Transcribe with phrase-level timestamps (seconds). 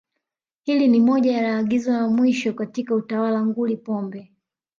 [0.63, 4.31] Hili ni moja ya agizo la mwisho katika utawala nguri Pombe